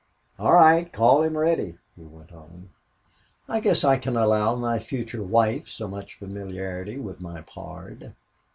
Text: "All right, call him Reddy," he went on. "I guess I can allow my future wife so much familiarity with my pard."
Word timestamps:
"All 0.39 0.53
right, 0.53 0.91
call 0.91 1.21
him 1.21 1.37
Reddy," 1.37 1.77
he 1.95 2.01
went 2.05 2.31
on. 2.33 2.71
"I 3.47 3.59
guess 3.59 3.83
I 3.83 3.99
can 3.99 4.17
allow 4.17 4.55
my 4.55 4.79
future 4.79 5.21
wife 5.21 5.67
so 5.67 5.87
much 5.87 6.15
familiarity 6.15 6.97
with 6.97 7.21
my 7.21 7.41
pard." 7.41 8.15